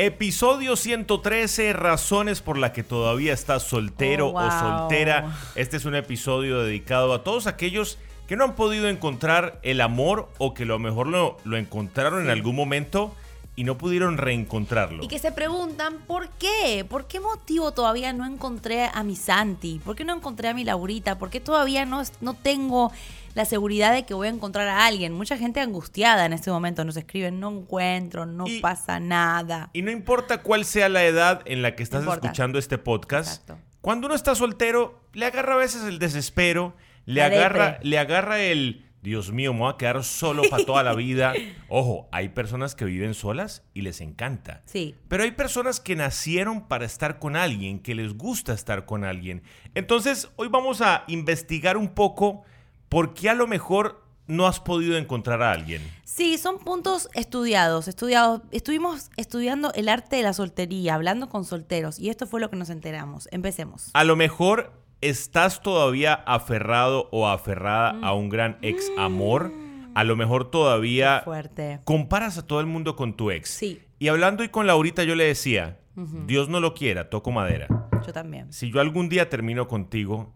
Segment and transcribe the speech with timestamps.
[0.00, 5.36] Episodio 113, razones por las que todavía estás soltero Oh, o soltera.
[5.56, 7.98] Este es un episodio dedicado a todos aquellos
[8.28, 12.22] que no han podido encontrar el amor o que a lo mejor lo, lo encontraron
[12.22, 13.12] en algún momento
[13.56, 15.02] y no pudieron reencontrarlo.
[15.02, 16.86] Y que se preguntan, ¿por qué?
[16.88, 19.80] ¿Por qué motivo todavía no encontré a mi Santi?
[19.84, 21.18] ¿Por qué no encontré a mi Laurita?
[21.18, 22.92] ¿Por qué todavía no, no tengo
[23.34, 25.12] la seguridad de que voy a encontrar a alguien?
[25.12, 29.70] Mucha gente angustiada en este momento nos escriben, no encuentro, no Y- pasa nada.
[29.72, 33.40] Y no importa cuál sea la edad en la que estás No escuchando este podcast,
[33.42, 33.58] Exacto.
[33.80, 36.74] cuando uno está soltero, le agarra a veces el desespero,
[37.06, 37.88] le La agarra, depre.
[37.88, 41.32] le agarra el Dios mío, me voy a quedar solo para toda la vida.
[41.68, 44.62] Ojo, hay personas que viven solas y les encanta.
[44.66, 44.96] Sí.
[45.06, 49.42] Pero hay personas que nacieron para estar con alguien, que les gusta estar con alguien.
[49.76, 52.42] Entonces, hoy vamos a investigar un poco
[52.88, 55.82] por qué a lo mejor no has podido encontrar a alguien.
[56.04, 58.42] Sí, son puntos estudiados, estudiados.
[58.50, 62.56] Estuvimos estudiando el arte de la soltería, hablando con solteros, y esto fue lo que
[62.56, 63.28] nos enteramos.
[63.32, 63.90] Empecemos.
[63.94, 69.52] A lo mejor estás todavía aferrado o aferrada a un gran ex amor.
[69.94, 71.80] A lo mejor todavía Fuerte.
[71.84, 73.50] comparas a todo el mundo con tu ex.
[73.50, 73.80] Sí.
[73.98, 75.80] Y hablando hoy con Laurita, yo le decía,
[76.26, 77.66] Dios no lo quiera, toco madera.
[78.06, 78.52] Yo también.
[78.52, 80.32] Si yo algún día termino contigo,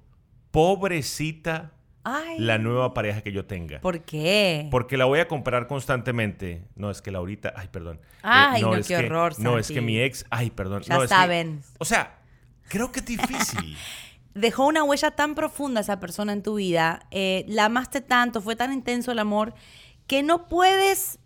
[0.51, 1.73] pobrecita
[2.05, 2.39] Ay.
[2.39, 3.81] la nueva pareja que yo tenga.
[3.81, 4.67] ¿Por qué?
[4.71, 6.65] Porque la voy a comparar constantemente.
[6.75, 8.01] No, es que Laurita, ay, perdón.
[8.03, 10.83] Eh, Ay, no, es qué que- horror, No, es que mi ex, ay, perdón.
[10.83, 11.63] Ya no, es que- saben.
[11.79, 12.19] o sea,
[12.69, 13.77] creo que es difícil.
[14.35, 18.57] Dejó una huella tan profunda esa persona en tu vida, eh, la amaste tanto, fue
[18.57, 19.55] tan intenso el amor,
[20.07, 21.19] que no puedes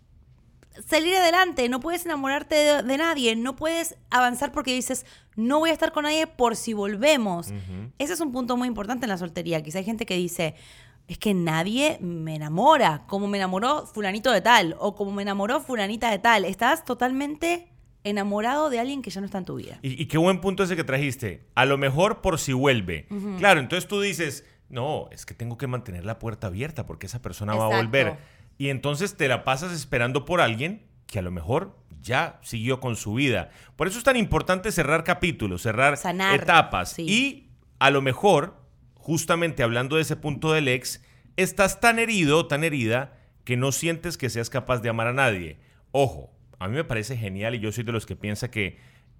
[0.85, 5.05] salir adelante, no puedes enamorarte de, de nadie, no puedes avanzar porque dices,
[5.37, 7.53] no voy a estar con nadie por si volvemos.
[7.99, 9.63] Ese es un punto muy importante en la soltería.
[9.63, 10.55] Quizá hay gente que dice,
[11.07, 15.61] es que nadie me enamora, como me enamoró fulanito de tal, o como me enamoró
[15.61, 16.43] fulanita de tal.
[16.43, 17.69] Estás totalmente
[18.03, 19.79] enamorado de alguien que ya no está en tu vida.
[19.83, 21.45] Y, y qué buen punto ese que trajiste.
[21.53, 23.07] A lo mejor por si vuelve.
[23.37, 27.21] Claro, entonces tú dices, no, es que tengo que mantener la puerta abierta porque esa
[27.21, 28.17] persona va a volver.
[28.57, 32.95] Y entonces te la pasas esperando por alguien que a lo mejor ya siguió con
[32.95, 33.49] su vida.
[33.75, 36.91] Por eso es tan importante cerrar capítulos, cerrar Sanar, etapas.
[36.93, 37.03] sí.
[37.03, 37.49] Y
[37.79, 38.55] a lo mejor,
[38.95, 41.03] justamente hablando de ese punto del ex,
[41.35, 43.13] estás tan herido, tan herida,
[43.43, 45.59] que no sientes que seas capaz de amar a nadie.
[45.91, 48.77] Ojo, a mí me parece genial y yo soy de los que piensa que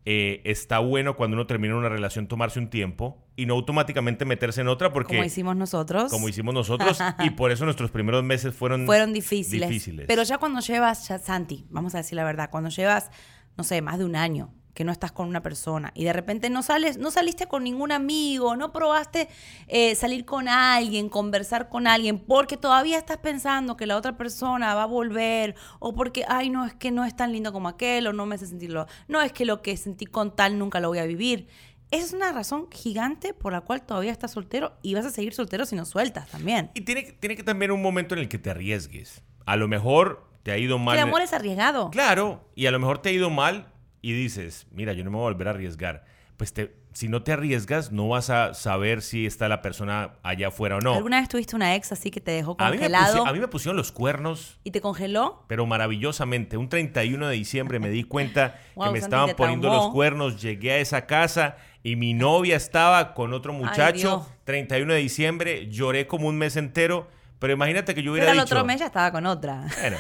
[0.10, 4.62] eh, está bueno cuando uno termina una relación tomarse un tiempo y no automáticamente meterse
[4.62, 6.10] en otra porque Como hicimos nosotros.
[6.10, 9.68] como hicimos nosotros y por eso nuestros primeros meses fueron fueron difíciles.
[9.68, 10.06] difíciles.
[10.08, 13.12] Pero ya cuando llevas, ya, Santi, vamos a decir la verdad, cuando llevas,
[13.58, 16.52] no sé, más de un año que no estás con una persona y de repente
[16.52, 19.28] no sales, no saliste con ningún amigo, no probaste
[19.68, 24.76] eh, salir con alguien, conversar con alguien, porque todavía estás pensando que la otra persona
[24.76, 28.06] va a volver, o porque, ay, no, es que no es tan lindo como aquel,
[28.06, 30.90] o no me hace sentirlo, no es que lo que sentí con tal nunca lo
[30.90, 31.48] voy a vivir.
[31.90, 35.34] Esa es una razón gigante por la cual todavía estás soltero y vas a seguir
[35.34, 36.70] soltero si no sueltas también.
[36.76, 39.24] y tiene, que- tiene que también un momento en el que te arriesgues.
[39.48, 40.98] A lo mejor te ha ido mal.
[40.98, 41.90] El amor es arriesgado.
[41.90, 43.74] Claro, y a lo mejor te ha ido mal
[44.12, 46.06] y dices, mira, yo no me voy a volver a arriesgar.
[46.38, 50.50] Pues te, si no te arriesgas, no vas a saber si está la persona allá
[50.50, 50.94] afuera o no.
[50.94, 53.34] ¿Alguna vez tuviste una ex así que te dejó A mí, me congelado pusi- a
[53.34, 55.44] mí me pusieron los cuernos, y te congeló?
[55.48, 56.58] pero maravillosamente.
[56.58, 60.40] Un 31 de diciembre me di cuenta Wow, que me estaban poniendo los cuernos.
[60.42, 63.98] Llegué a esa casa y mi novia estaba con otro muchacho.
[63.98, 64.28] Dios.
[64.44, 67.08] 31 de diciembre, lloré como un mes entero.
[67.40, 68.56] Pero imagínate que yo hubiera Pero el dicho...
[68.56, 69.66] otro mes ya estaba con otra.
[69.80, 69.98] Bueno,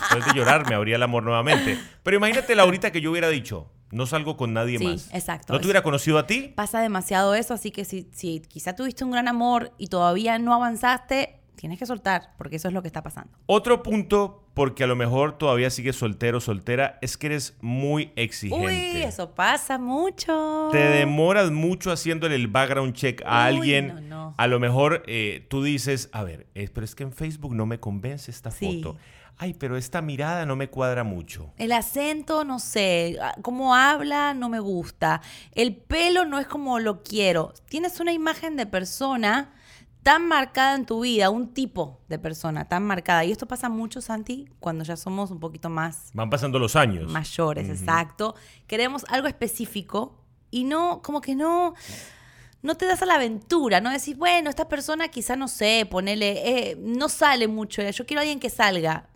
[0.00, 1.78] después de llorar me abría el amor nuevamente.
[2.02, 5.08] Pero imagínate, Laurita, que yo hubiera dicho, no salgo con nadie Sí, más.
[5.12, 5.52] exacto.
[5.52, 6.52] ¿No te hubiera conocido a ti?
[6.54, 10.54] Pasa demasiado eso, así que si, si quizá tuviste un gran amor y todavía no
[10.54, 13.30] avanzaste, tienes que soltar, porque eso es lo que está pasando.
[13.46, 18.66] Otro punto, porque a lo mejor todavía sigues soltero, soltera, es que eres muy exigente.
[18.66, 20.68] Uy, eso pasa mucho.
[20.72, 23.88] Te demoras mucho haciéndole el background check a Uy, alguien.
[23.88, 24.34] no, no.
[24.36, 27.66] A lo mejor eh, tú dices, a ver, eh, pero es que en Facebook no
[27.66, 28.82] me convence esta Sí.
[28.82, 28.96] foto.
[29.36, 31.52] Ay, pero esta mirada no me cuadra mucho.
[31.58, 35.22] El acento, no sé, ah, cómo habla, no me gusta.
[35.56, 37.52] El pelo no es como lo quiero.
[37.68, 39.52] Tienes una imagen de persona
[40.04, 43.24] tan marcada en tu vida, un tipo de persona tan marcada.
[43.24, 47.10] Y esto pasa mucho, Santi, cuando ya somos un poquito más Van pasando los años.
[47.10, 48.36] mayores, exacto.
[48.68, 50.22] Queremos algo específico
[50.52, 51.74] y no, como que no,
[52.62, 56.70] no te das a la aventura, no decís, bueno, esta persona quizá no sé, ponele,
[56.70, 59.08] eh, no sale mucho, yo quiero a alguien que salga.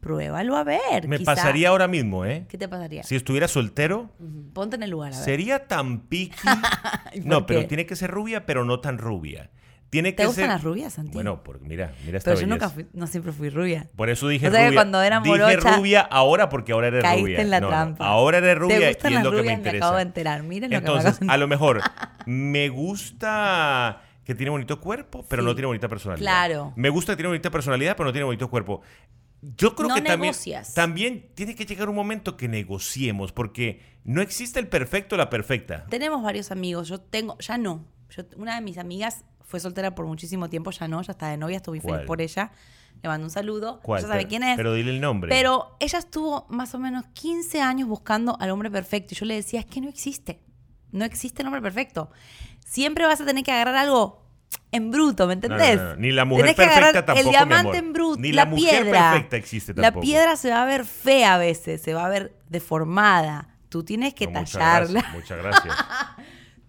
[0.00, 1.06] Pruébalo a ver.
[1.06, 1.34] Me quizá.
[1.34, 2.46] pasaría ahora mismo, ¿eh?
[2.48, 3.02] ¿Qué te pasaría?
[3.02, 5.24] Si estuviera soltero, Ujú, Ponte en el lugar, a ver.
[5.24, 6.34] sería tan piqui.
[7.12, 9.50] ¿Y por no, pero tiene que ser rubia, pero no tan rubia.
[9.90, 10.48] Tiene ¿Te que gustan ser...
[10.50, 11.12] las rubias, Santi?
[11.12, 13.88] Bueno, porque mira, mira esta Pero yo nunca fui, no siempre fui rubia.
[13.96, 14.76] Por eso dije O sea que rubia.
[14.78, 17.40] cuando era dije morocha, rubia ahora porque ahora eres Caíste rubia.
[17.40, 18.06] en la No, no, trampa.
[18.06, 19.84] ahora eres rubia ¿Te y es las lo que me interesa.
[19.84, 20.42] acabo de enterar.
[20.44, 21.80] Miren lo que me Entonces, acabo de a lo mejor
[22.26, 25.46] me gusta que tiene bonito cuerpo, pero Sí.
[25.48, 26.22] no tiene bonita personalidad.
[26.24, 26.72] Claro.
[26.76, 28.82] Me gusta que tiene bonita personalidad, pero no tiene bonito cuerpo.
[29.42, 30.74] Yo creo No que también, negocias.
[30.74, 35.30] también tiene que llegar un momento que negociemos, porque no existe el perfecto o la
[35.30, 35.86] perfecta.
[35.88, 36.88] Tenemos varios amigos.
[36.88, 37.84] Yo tengo, ya no.
[38.10, 41.36] Yo, una de mis amigas fue soltera por muchísimo tiempo, ya no, ya está de
[41.36, 41.80] novia, ¿Cuál?
[41.80, 42.52] feliz por ella.
[43.02, 43.80] Le mando un saludo.
[43.82, 44.00] ¿Cuál?
[44.00, 44.56] Ella sabe quién es.
[44.56, 45.30] Pero dile el nombre.
[45.30, 49.14] Pero ella estuvo más o menos 15 años buscando al hombre perfecto.
[49.14, 50.40] Y yo le decía, es que no existe.
[50.92, 52.10] No existe el hombre perfecto.
[52.66, 54.20] Siempre vas a tener que agarrar algo
[54.72, 55.76] en bruto, ¿me no, entendés?
[55.78, 55.96] no, no.
[55.96, 57.76] Ni la mujer perfecta tampoco, El mi diamante amor.
[57.76, 58.20] en bruto.
[58.20, 59.10] Ni la, la mujer piedra.
[59.12, 60.02] perfecta existe La tampoco.
[60.02, 63.48] piedra se va a ver fea a veces, se va a ver deformada.
[63.68, 65.00] Tú tienes que muchas tallarla.
[65.00, 65.74] gracias, Muchas gracias.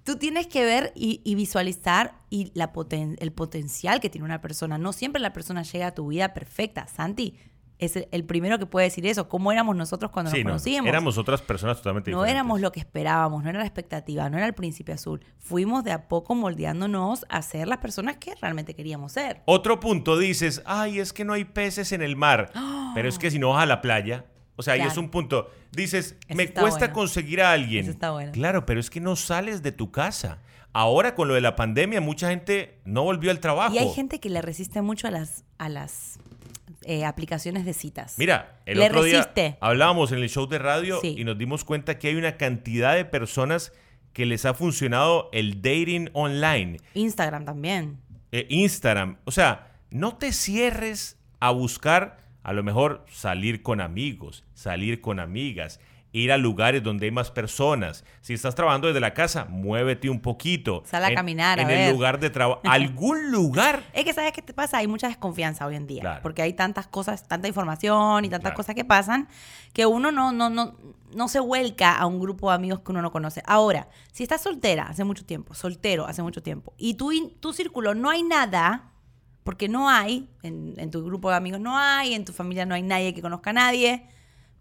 [0.03, 4.41] Tú tienes que ver y, y visualizar y la poten- el potencial que tiene una
[4.41, 4.77] persona.
[4.77, 6.87] No siempre la persona llega a tu vida perfecta.
[6.87, 7.37] Santi
[7.77, 9.27] es el, primero que puede decir eso.
[9.27, 10.87] ¿Cómo éramos nosotros cuando Sí, nos no, conocíamos?
[10.89, 12.33] éramos otras personas totalmente no diferentes.
[12.35, 15.23] éramos lo que esperábamos, no era la expectativa, no era el príncipe azul.
[15.39, 19.41] Fuimos de a poco moldeándonos a ser las personas que realmente queríamos ser.
[19.45, 22.51] Otro punto, dices, ay, es que no hay peces en el mar.
[22.95, 24.25] Pero es que si no vas a la playa,
[24.61, 24.91] o sea, ahí Claro.
[24.91, 25.49] es un punto.
[25.71, 26.93] Dices, me cuesta bueno.
[26.93, 27.81] conseguir a alguien.
[27.83, 28.31] Ese está bueno.
[28.31, 30.39] Claro, pero es que no sales de tu casa.
[30.73, 33.73] Ahora con lo de la pandemia, mucha gente no volvió al trabajo.
[33.75, 36.17] Y hay gente que le resiste mucho a las, a las
[36.85, 38.15] eh, aplicaciones de citas.
[38.17, 39.41] Mira, el Le otro resiste.
[39.41, 41.15] día hablábamos en el show de radio Sí.
[41.17, 43.73] y nos dimos cuenta que hay una cantidad de personas
[44.13, 46.79] que les ha funcionado el dating online.
[46.93, 47.97] Instagram también.
[48.33, 49.17] eh, Instagram.
[49.25, 55.19] O sea, no te cierres a buscar a lo mejor salir con amigos, salir con
[55.19, 55.79] amigas,
[56.13, 58.03] ir a lugares donde hay más personas.
[58.19, 60.83] Si estás trabajando desde la casa, muévete un poquito.
[60.85, 61.79] Sal a En- caminar, a En ver.
[61.87, 62.59] el lugar de trabajo.
[62.65, 63.83] Algún lugar.
[63.93, 64.79] Es que, ¿sabes qué te pasa?
[64.79, 66.01] Hay mucha desconfianza hoy en día.
[66.01, 66.21] Claro.
[66.21, 68.57] Porque hay tantas cosas, tanta información y tantas Claro.
[68.57, 69.29] cosas que pasan
[69.71, 70.75] que uno no, no, no,
[71.15, 73.41] no se vuelca a un grupo de amigos que uno no conoce.
[73.45, 77.95] Ahora, si estás soltera hace mucho tiempo, soltero hace mucho tiempo, y tu, tu círculo
[77.95, 78.91] no hay nada,
[79.43, 82.75] porque no hay, en, en tu grupo de amigos no hay, en tu familia no
[82.75, 84.05] hay nadie que conozca a nadie,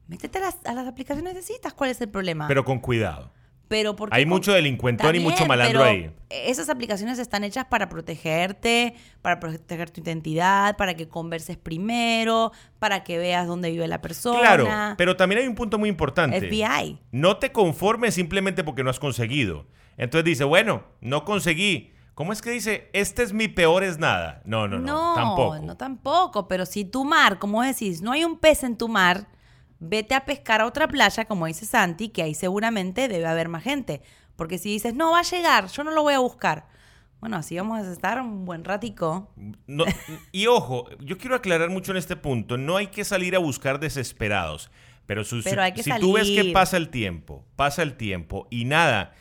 [0.08, 1.72] métete a las, a las aplicaciones de citas.
[1.74, 2.48] ¿Cuál es el problema?
[2.48, 3.32] Pero con cuidado.
[3.70, 6.10] Pero porque Hay mucho delincuentón y mucho malandro ahí.
[6.28, 12.50] Esas aplicaciones están hechas para protegerte, para proteger tu identidad, para que converses primero,
[12.80, 14.40] para que veas dónde vive la persona.
[14.40, 14.68] Claro,
[14.98, 16.40] pero también hay un punto muy importante.
[16.40, 16.98] FBI.
[17.12, 19.66] No te conformes simplemente porque no has conseguido.
[19.96, 21.92] Entonces dice, bueno, no conseguí.
[22.20, 24.42] ¿Cómo es que dice, este es mi peor es nada?
[24.44, 25.58] No, no, no, tampoco.
[25.60, 26.48] no tampoco.
[26.48, 29.26] Pero si tu mar, como decís, no hay un pez en tu mar,
[29.78, 33.62] vete a pescar a otra playa, como dice Santi, que ahí seguramente debe haber más
[33.62, 34.02] gente.
[34.36, 36.68] Porque si dices, no, va a llegar, yo no lo voy a buscar.
[37.20, 39.32] Bueno, así vamos a estar un buen ratico.
[39.66, 39.86] No,
[40.30, 43.80] y ojo, yo quiero aclarar mucho en este punto, no hay que salir a buscar
[43.80, 44.70] desesperados.
[45.06, 47.96] Pero, su- Pero si, hay que si tú ves que pasa el tiempo, pasa el
[47.96, 49.14] tiempo y nada,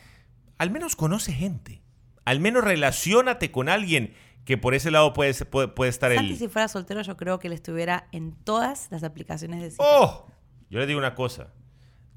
[0.58, 1.80] al menos conoce gente.
[2.24, 4.14] Al menos relaciónate con alguien
[4.44, 6.38] que por ese lado puede, puede, puede estar Santi, el...
[6.38, 9.86] si fuera soltero, yo creo que él estuviera en todas las aplicaciones de citas.
[9.88, 10.26] ¡Oh!
[10.70, 11.52] Yo le digo una cosa.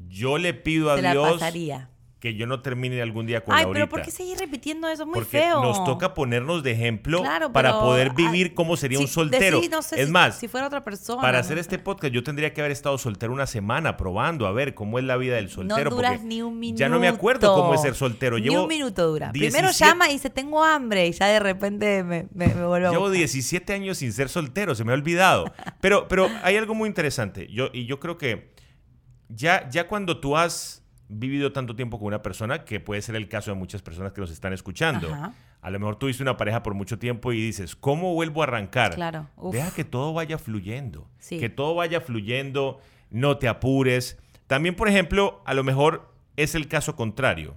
[0.08, 1.90] Yo le pido a Se la Dios pasaría.
[2.24, 3.86] Que yo no termine algún día con Ay, Laurita.
[3.86, 5.04] pero ¿por qué seguir repitiendo eso?
[5.04, 5.62] Es muy porque feo.
[5.62, 9.58] nos toca ponernos de ejemplo Claro, para poder vivir ay, cómo sería si- un soltero.
[9.58, 11.22] decí, no sé es si- más, si fuera otra persona.
[11.22, 14.74] para hacer este podcast yo tendría que haber estado soltero una semana probando a ver
[14.74, 15.90] cómo es la vida del soltero.
[15.90, 16.80] no duras ni un minuto.
[16.80, 18.40] Ya no me acuerdo cómo es ser soltero.
[18.40, 19.34] Ni un minuto dura.
[19.34, 21.06] Primero 17 llama y dice, tengo hambre.
[21.08, 23.18] Y ya de repente me, me, me vuelve a Llevo buscar.
[23.18, 25.54] 17 años sin ser soltero, se me ha olvidado.
[25.82, 27.50] Pero, pero hay algo muy interesante.
[27.52, 28.54] Yo, y yo creo que
[29.28, 33.28] ya, ya cuando tú has vivido tanto tiempo con una persona, que puede ser el
[33.28, 35.34] caso de muchas personas que nos están escuchando, Ajá.
[35.62, 38.96] a lo mejor tuviste una pareja por mucho tiempo y dices, ¿cómo vuelvo a arrancar?
[38.96, 39.28] Claro.
[39.38, 39.54] Uf.
[39.54, 41.08] Deja que todo vaya fluyendo.
[41.20, 41.40] Sí.
[41.40, 42.80] Que todo vaya fluyendo,
[43.10, 44.18] no te apures.
[44.48, 47.56] También, por ejemplo, a lo mejor es el caso contrario.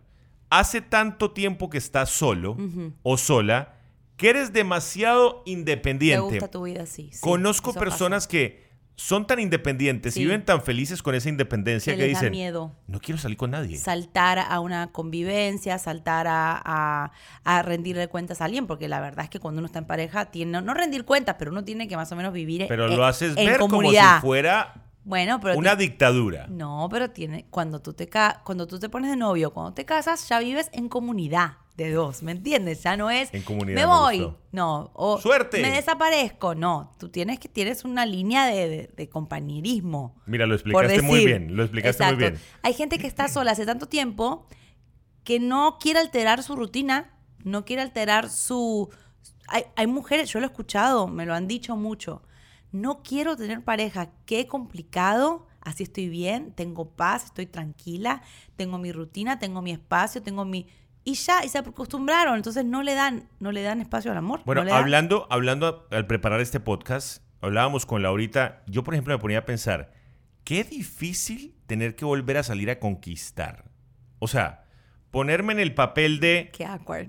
[0.50, 2.56] Hace tanto tiempo que estás solo
[3.02, 3.74] o sola
[4.16, 6.22] que eres demasiado Te independiente.
[6.22, 8.65] gusta tu vida sí, Conozco personas que
[8.98, 10.20] son tan independientes Sí.
[10.20, 12.72] y viven tan felices con esa independencia Que que, les da dicen, miedo.
[12.86, 13.76] no quiero salir con nadie.
[13.76, 17.12] Saltar a una convivencia, saltar a, a,
[17.44, 20.26] a rendirle cuentas a alguien, porque la verdad es que cuando uno está en pareja,
[20.26, 23.04] tiene, no rendir cuentas, pero uno tiene que más o menos vivir Pero en, lo
[23.04, 24.72] haces en ver como si fuera
[25.04, 26.46] Bueno, pero una dictadura.
[26.48, 29.84] No, pero tiene cuando tú te ca- cuando tú te pones de novio, cuando te
[29.84, 32.82] casas, ya vives en comunidad de dos, ¿me entiendes?
[32.82, 35.60] Ya no es En comunidad me voy, no, o ¡Suerte!
[35.60, 40.16] me desaparezco, no, tú tienes que tienes una línea de, de- de compañerismo.
[40.26, 42.38] Mira, lo explicaste muy bien, lo explicaste muy bien.
[42.62, 44.46] Hay gente que está sola hace tanto tiempo
[45.24, 47.12] que no quiere alterar su rutina,
[47.44, 48.88] no quiere alterar su
[49.48, 52.22] hay, hay mujeres, yo lo he escuchado, me lo han dicho mucho.
[52.72, 55.46] No quiero tener pareja, qué complicado.
[55.60, 58.22] Así estoy bien, tengo paz, estoy tranquila,
[58.56, 60.68] tengo mi rutina, tengo mi espacio, tengo mi
[61.06, 64.40] y ya y se acostumbraron, entonces no le dan no le dan espacio al amor.
[64.44, 68.92] Bueno, no le dan- hablando, hablando al preparar este podcast, hablábamos con Laurita, yo por
[68.92, 69.92] ejemplo me ponía a pensar,
[70.44, 73.64] qué difícil tener que volver a salir a conquistar.
[74.18, 74.64] O sea,
[75.10, 77.08] ponerme en el papel de, qué awkward.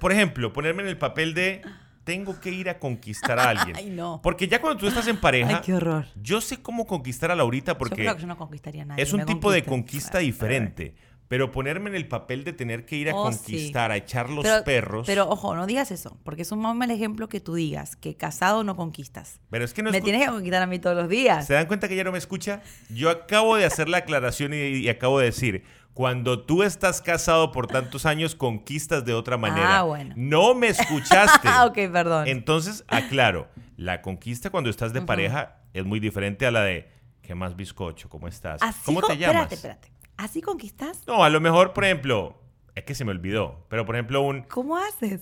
[0.00, 1.62] por ejemplo, ponerme en el papel de,
[2.04, 3.76] tengo que ir a conquistar a alguien.
[3.76, 4.20] Ay, no.
[4.22, 6.06] Porque ya cuando tú estás en pareja, Ay, qué horror.
[6.16, 9.02] yo sé cómo conquistar a Laurita yo porque creo que yo no conquistaría a nadie.
[9.02, 10.94] es un me tipo de conquista diferente.
[11.28, 13.38] Pero ponerme en el papel de tener que ir a Oh, sí.
[13.38, 15.06] conquistar, a echar los pero, perros.
[15.06, 18.62] Pero ojo, no digas eso, porque es un mal ejemplo que tú digas que casado
[18.62, 19.40] no conquistas.
[19.50, 21.46] Pero es que no me tienes que conquistar a mí todos los días.
[21.46, 22.62] ¿Se dan cuenta que ella no me escucha?
[22.90, 25.64] Yo acabo de hacer la aclaración y, y acabo de decir,
[25.94, 29.78] cuando tú estás casado por tantos años, conquistas de otra manera.
[29.78, 30.12] Ah, bueno.
[30.18, 31.48] No me escuchaste.
[31.48, 32.28] Ah, ok, perdón.
[32.28, 36.90] Entonces, aclaro, la conquista cuando estás de pareja es muy diferente a la de,
[37.22, 38.08] ¿qué más bizcocho?
[38.08, 38.60] ¿Cómo estás?
[38.84, 39.50] ¿Cómo te llamas?
[39.52, 39.93] Espérate, espérate.
[40.16, 41.02] ¿Así conquistas?
[41.06, 42.40] No, a lo mejor, por ejemplo,
[42.74, 44.42] es que se me olvidó, pero por ejemplo un...
[44.44, 45.20] ¿Cómo haces?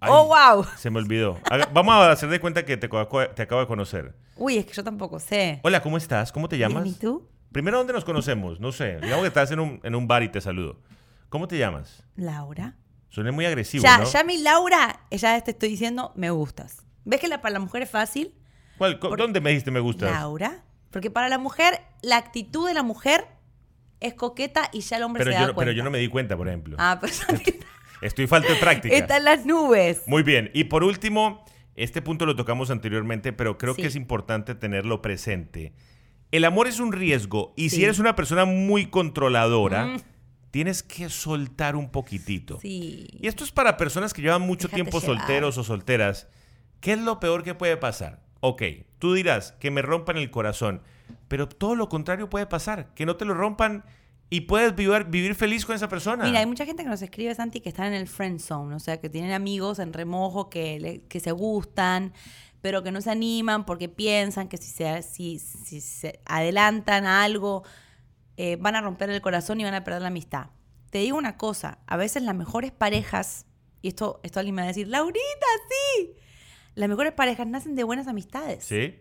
[0.00, 0.64] ay, oh, wow.
[0.76, 1.38] Se me olvidó.
[1.50, 4.14] Haga- Vamos a hacer de cuenta que te, co- te acabo de conocer.
[4.36, 5.60] Uy, es que yo tampoco sé.
[5.64, 6.30] Hola, ¿cómo estás?
[6.30, 6.86] ¿Cómo te llamas?
[6.86, 7.28] ¿Y tú?
[7.50, 8.60] Primero, ¿dónde nos conocemos?
[8.60, 9.00] No sé.
[9.00, 10.78] Digamos que estás en un, en un bar y te saludo.
[11.28, 12.04] ¿Cómo te llamas?
[12.14, 12.76] Laura.
[13.10, 14.04] Suena muy agresivo, ya, ¿no?
[14.04, 16.84] ya mi Laura, ya te estoy diciendo, me gustas.
[17.04, 18.34] ¿Ves que la, para la mujer es fácil?
[18.76, 20.12] ¿Cuál- co- ¿Dónde me dijiste me gustas?
[20.12, 20.62] Laura.
[20.90, 23.26] Porque para la mujer, la actitud de la mujer
[24.00, 25.66] es coqueta y ya el hombre Pero se yo, da no- cuenta.
[25.70, 26.76] pero yo no me di cuenta, por ejemplo.
[26.78, 27.12] Ah, pero
[28.02, 28.94] Estoy falta de práctica.
[28.94, 30.02] está en las nubes.
[30.06, 30.50] Muy bien.
[30.54, 33.82] Y por último, este punto lo tocamos anteriormente, pero creo Sí.
[33.82, 35.72] que es importante tenerlo presente.
[36.30, 40.00] El amor es un riesgo y si eres una persona muy controladora, Mm.
[40.52, 42.60] tienes que soltar un poquitito.
[42.60, 43.08] Sí.
[43.20, 45.18] Y esto es para personas que llevan mucho Déjate tiempo llevar.
[45.18, 46.28] solteros o solteras.
[46.80, 48.20] ¿Qué es lo peor que puede pasar?
[48.40, 48.62] Ok,
[49.00, 50.82] tú dirás que me rompan el corazón,
[51.28, 53.84] pero todo lo contrario puede pasar, que no te lo rompan
[54.30, 56.24] y puedes vivir, vivir feliz con esa persona.
[56.24, 58.78] Mira, hay mucha gente que nos escribe, Santi, que están en el friend zone, o
[58.78, 62.12] sea, que tienen amigos en remojo que, le- que se gustan,
[62.60, 67.22] pero que no se animan porque piensan que si se, si, si se adelantan a
[67.22, 67.62] algo,
[68.36, 70.46] eh, van a romper el corazón y van a perder la amistad.
[70.90, 73.46] Te digo una cosa, a veces las mejores parejas,
[73.82, 75.46] y esto, esto alguien me va a decir, Laurita,
[75.96, 76.12] sí,
[76.74, 78.64] las mejores parejas nacen de buenas amistades.
[78.64, 78.94] Sí,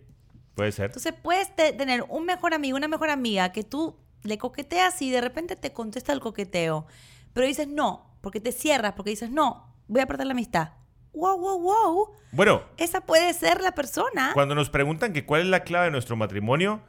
[0.57, 0.87] puede ser.
[0.87, 5.09] Entonces puedes te- tener un mejor amigo, una mejor amiga que tú le coqueteas y
[5.11, 6.85] de repente te contesta el coqueteo.
[7.33, 10.71] Pero dices no, porque te cierras, porque dices no, voy a perder la amistad.
[11.13, 12.09] Wow, wow, wow.
[12.31, 14.31] Bueno, Esa puede ser la persona.
[14.33, 16.81] Cuando nos preguntan que cuál es la clave de nuestro matrimonio,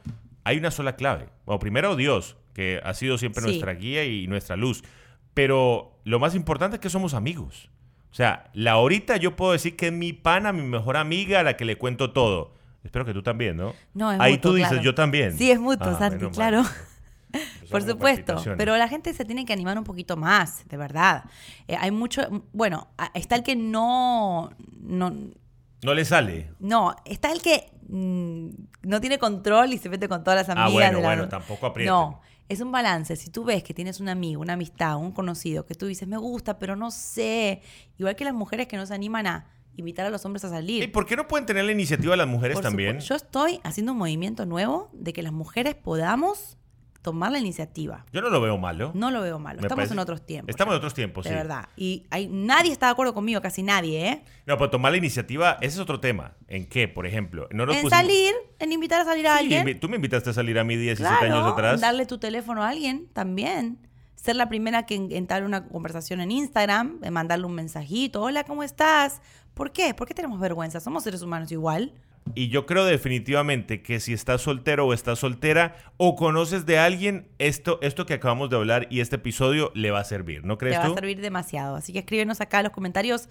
[0.43, 1.29] hay una sola clave.
[1.45, 3.47] Bueno, primero Dios, que ha sido siempre Sí.
[3.47, 4.83] nuestra guía y nuestra luz.
[5.33, 7.69] Pero lo más importante es que somos amigos.
[8.11, 11.43] O sea, la ahorita yo puedo decir que es mi pana, mi mejor amiga, a
[11.43, 12.53] la que le cuento todo.
[12.83, 13.73] Espero que tú también, ¿no?
[13.93, 14.83] No, es Ahí mutuo, tú dices, claro.
[14.83, 15.37] yo también.
[15.37, 16.63] Sí, es mutuo, Ah, Santi, claro.
[17.69, 21.25] Por supuesto, pero la gente se tiene que animar un poquito más, de verdad.
[21.67, 25.13] Eh, hay mucho, bueno, está el que no, no,
[25.83, 26.49] No le sale.
[26.59, 28.47] No, está el que mm,
[28.83, 30.73] no tiene control y se mete con todas las Ah, amigas.
[30.73, 31.93] bueno, de la- bueno, tampoco aprieten.
[31.93, 33.15] No, es un balance.
[33.15, 36.17] Si tú ves que tienes un amigo, una amistad, un conocido, que tú dices, me
[36.17, 37.61] gusta, pero no sé.
[37.99, 39.45] Igual que las mujeres que no se animan a
[39.79, 40.83] invitar a los hombres a salir.
[40.83, 42.99] ¿Y por qué no pueden tener la iniciativa las mujeres Por también?
[42.99, 46.57] Yo estoy haciendo un movimiento nuevo de que las mujeres podamos
[47.01, 48.05] tomar la iniciativa.
[48.11, 48.91] Yo no lo veo malo.
[48.93, 49.61] No lo veo malo.
[49.61, 50.49] Me Estamos parece- en otros tiempos.
[50.49, 51.35] Estamos en otros tiempos, De sí.
[51.35, 51.69] verdad.
[51.77, 54.23] Y hay, nadie está de acuerdo conmigo, casi nadie, ¿eh?
[54.45, 56.35] No, pero tomar la iniciativa, ese es otro tema.
[56.49, 57.47] ¿En qué, por ejemplo?
[57.51, 59.79] No nos en pusimos- salir, en invitar a salir a Sí, alguien.
[59.79, 61.79] tú me invitaste a salir a mí 17 Claro, años atrás.
[61.79, 63.77] darle tu teléfono a alguien también.
[64.21, 68.21] Ser la primera que en- entabla una conversación en Instagram, mandarle un mensajito.
[68.21, 69.21] Hola, ¿cómo estás?
[69.53, 69.93] ¿Por qué?
[69.93, 70.79] ¿Por qué tenemos vergüenza?
[70.81, 71.93] Somos seres humanos igual.
[72.35, 77.29] Y yo creo definitivamente que si estás soltero o estás soltera o conoces de alguien,
[77.39, 80.77] esto, esto que acabamos de hablar y este episodio le va a servir, ¿no crees
[80.79, 80.91] va tú?
[80.91, 81.77] a servir demasiado.
[81.77, 83.29] Así que escríbenos acá en los comentarios.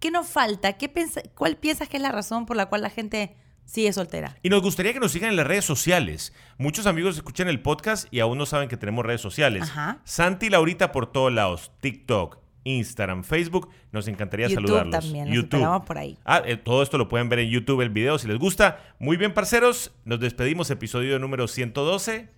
[0.00, 0.72] ¿Qué nos falta?
[0.78, 4.36] ¿Qué piensa- ¿Cuál piensas que es la razón por la cual la gente sigue soltera?
[4.42, 6.32] Y nos gustaría que nos sigan en las redes sociales.
[6.58, 9.62] Muchos amigos escuchan el podcast y aún no saben que tenemos redes sociales.
[9.62, 9.98] Ajá.
[10.04, 11.72] Santi y Laurita por todos lados.
[11.80, 13.68] TikTok, Instagram, Facebook.
[13.92, 15.04] Nos encantaría YouTube saludarlos.
[15.04, 16.18] también, esperamos por ahí.
[16.24, 18.94] Ah, eh, todo esto lo pueden ver en YouTube, el video, si les gusta.
[18.98, 19.92] Muy bien, parceros.
[20.04, 22.28] Nos despedimos, episodio número 112.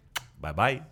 [0.41, 0.92] Bye bye.